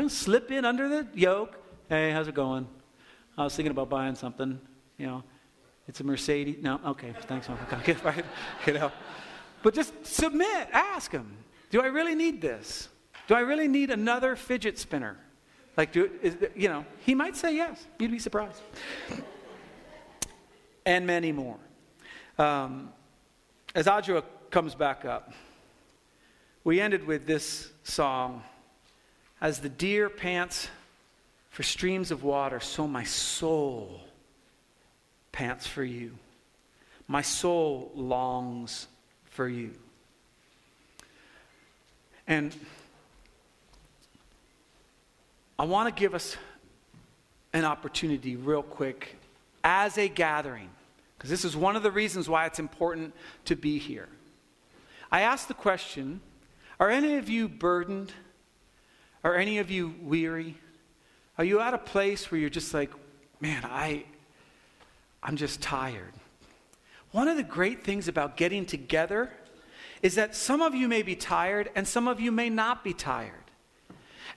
[0.00, 1.58] You know, slip in under the yoke.
[1.90, 2.66] Hey, how's it going?
[3.36, 4.58] I was thinking about buying something.
[4.96, 5.24] You know,
[5.86, 6.56] it's a Mercedes.
[6.62, 7.50] No, okay, thanks.
[7.70, 8.24] Okay, right.
[8.66, 8.92] You know,
[9.62, 10.68] but just submit.
[10.72, 11.36] Ask him.
[11.68, 12.88] Do I really need this?
[13.28, 15.18] Do I really need another fidget spinner?
[15.76, 16.86] Like, do is, you know?
[17.04, 17.86] He might say yes.
[17.98, 18.62] You'd be surprised.
[20.86, 21.58] and many more.
[22.38, 22.90] Um,
[23.74, 25.34] as Audra comes back up,
[26.64, 28.42] we ended with this song.
[29.40, 30.68] As the deer pants
[31.50, 34.00] for streams of water, so my soul
[35.32, 36.12] pants for you.
[37.08, 38.86] My soul longs
[39.24, 39.72] for you.
[42.26, 42.54] And
[45.58, 46.36] I want to give us
[47.52, 49.16] an opportunity, real quick,
[49.64, 50.70] as a gathering,
[51.16, 53.12] because this is one of the reasons why it's important
[53.46, 54.08] to be here.
[55.10, 56.20] I ask the question
[56.78, 58.12] Are any of you burdened?
[59.22, 60.56] Are any of you weary?
[61.36, 62.90] Are you at a place where you're just like,
[63.40, 64.04] man, I,
[65.22, 66.12] I'm just tired?
[67.12, 69.30] One of the great things about getting together
[70.02, 72.94] is that some of you may be tired and some of you may not be
[72.94, 73.32] tired.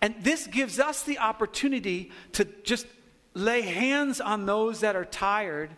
[0.02, 2.86] And this gives us the opportunity to just
[3.34, 5.70] lay hands on those that are tired,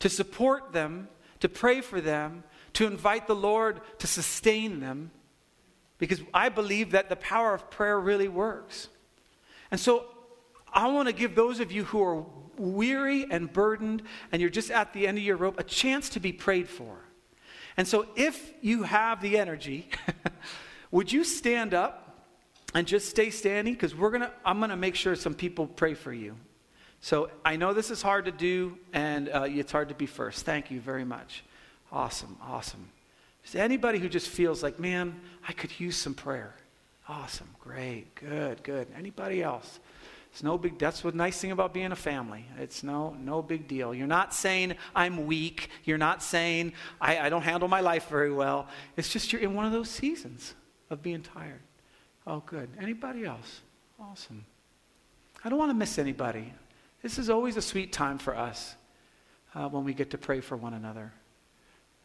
[0.00, 1.08] to support them,
[1.40, 2.44] to pray for them,
[2.74, 5.10] to invite the Lord to sustain them
[6.02, 8.88] because I believe that the power of prayer really works.
[9.70, 10.06] And so
[10.74, 12.26] I want to give those of you who are
[12.58, 16.18] weary and burdened and you're just at the end of your rope a chance to
[16.18, 16.98] be prayed for.
[17.76, 19.90] And so if you have the energy,
[20.90, 22.26] would you stand up
[22.74, 25.68] and just stay standing because we're going to I'm going to make sure some people
[25.68, 26.34] pray for you.
[27.00, 30.44] So I know this is hard to do and uh, it's hard to be first.
[30.44, 31.44] Thank you very much.
[31.92, 32.88] Awesome, awesome.
[33.44, 36.54] Is anybody who just feels like, man, I could use some prayer?
[37.08, 38.88] Awesome, great, good, good.
[38.96, 39.80] Anybody else?
[40.30, 40.78] It's no big.
[40.78, 42.46] That's the nice thing about being a family.
[42.58, 43.94] It's no no big deal.
[43.94, 45.68] You're not saying I'm weak.
[45.84, 48.66] You're not saying I, I don't handle my life very well.
[48.96, 50.54] It's just you're in one of those seasons
[50.88, 51.60] of being tired.
[52.26, 52.70] Oh, good.
[52.80, 53.60] Anybody else?
[54.00, 54.46] Awesome.
[55.44, 56.52] I don't want to miss anybody.
[57.02, 58.74] This is always a sweet time for us
[59.54, 61.12] uh, when we get to pray for one another.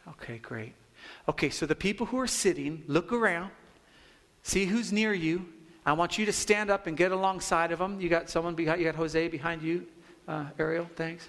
[0.10, 0.74] Okay, great.
[1.30, 3.52] Okay, so the people who are sitting, look around,
[4.44, 5.46] see who's near you.
[5.86, 8.02] I want you to stand up and get alongside of them.
[8.02, 9.86] You got someone behind, you got Jose behind you.
[10.28, 11.28] Uh, Ariel, thanks.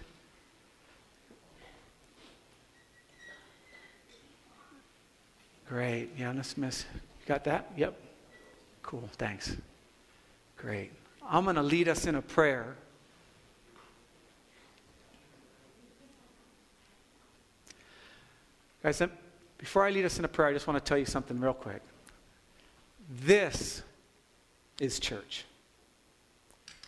[5.68, 6.08] Great.
[6.16, 6.86] Yeah, let's miss.
[6.94, 7.70] You got that?
[7.76, 8.00] Yep.
[8.82, 9.08] Cool.
[9.12, 9.54] Thanks.
[10.56, 10.90] Great.
[11.28, 12.74] I'm going to lead us in a prayer.
[18.82, 19.02] Guys,
[19.58, 21.52] before I lead us in a prayer, I just want to tell you something real
[21.52, 21.82] quick.
[23.10, 23.82] This
[24.80, 25.44] is church.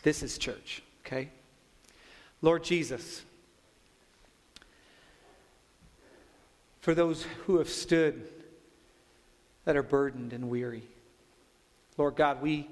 [0.03, 1.29] This is church, okay?
[2.41, 3.23] Lord Jesus,
[6.79, 8.27] for those who have stood
[9.65, 10.83] that are burdened and weary,
[11.97, 12.67] Lord God, we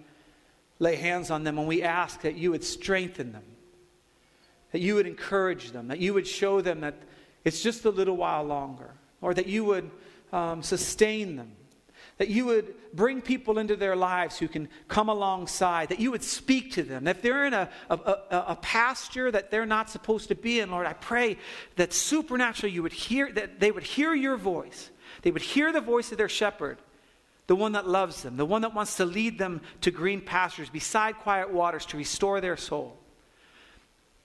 [0.80, 3.43] lay hands on them and we ask that you would strengthen them,
[4.72, 6.95] that you would encourage them, that you would show them that
[7.43, 8.91] it's just a little while longer
[9.22, 9.89] or that you would
[10.32, 11.51] um, sustain them,
[12.17, 16.24] that you would bring people into their lives who can come alongside, that you would
[16.24, 17.07] speak to them.
[17.07, 20.72] If they're in a, a, a, a pasture that they're not supposed to be in,
[20.72, 21.38] Lord, I pray
[21.76, 24.89] that supernaturally you would hear, that they would hear your voice.
[25.22, 26.78] They would hear the voice of their shepherd,
[27.47, 30.70] the one that loves them, the one that wants to lead them to green pastures,
[30.70, 32.97] beside quiet waters to restore their soul.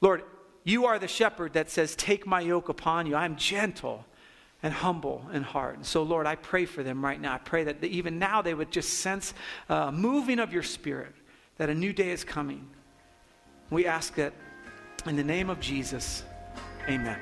[0.00, 0.22] Lord,
[0.64, 3.14] you are the shepherd that says, Take my yoke upon you.
[3.14, 4.04] I'm gentle
[4.64, 5.76] and humble in heart.
[5.76, 7.34] And so, Lord, I pray for them right now.
[7.34, 9.34] I pray that even now they would just sense
[9.68, 11.14] uh, moving of your spirit,
[11.58, 12.66] that a new day is coming.
[13.68, 14.32] We ask that
[15.04, 16.24] in the name of Jesus,
[16.88, 17.20] amen.